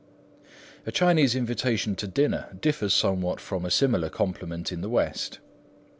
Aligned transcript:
A 0.87 0.91
Chinese 0.91 1.35
invitation 1.35 1.95
to 1.97 2.07
dinner 2.07 2.57
differs 2.59 2.91
somewhat 2.91 3.39
from 3.39 3.63
a 3.63 3.69
similar 3.69 4.09
compliment 4.09 4.71
in 4.71 4.81
the 4.81 4.89
West. 4.89 5.37